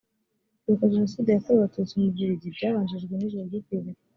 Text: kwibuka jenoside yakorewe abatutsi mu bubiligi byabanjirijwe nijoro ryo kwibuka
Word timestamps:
kwibuka 0.61 0.91
jenoside 0.93 1.27
yakorewe 1.29 1.59
abatutsi 1.61 1.93
mu 1.99 2.05
bubiligi 2.09 2.55
byabanjirijwe 2.55 3.13
nijoro 3.15 3.43
ryo 3.49 3.59
kwibuka 3.65 4.01